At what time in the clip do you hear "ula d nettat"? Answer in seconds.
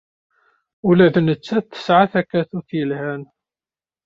0.87-1.65